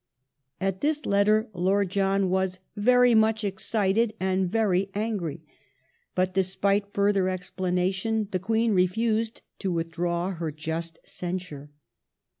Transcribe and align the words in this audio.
At 0.59 0.81
this 0.81 1.05
letter 1.05 1.47
Lord 1.53 1.91
John 1.91 2.31
was" 2.31 2.57
very 2.75 3.13
much 3.13 3.43
excited 3.43 4.13
and 4.19 4.49
very 4.49 4.89
angry," 4.95 5.43
but 6.15 6.33
despite 6.33 6.91
further 6.91 7.29
explanation 7.29 8.27
the 8.31 8.39
Queen 8.39 8.73
refused 8.73 9.43
to 9.59 9.71
withdraw 9.71 10.31
her 10.31 10.51
just 10.51 10.97
censure. 11.05 11.69